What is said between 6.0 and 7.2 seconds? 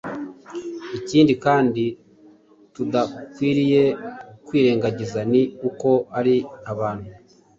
ari abantu,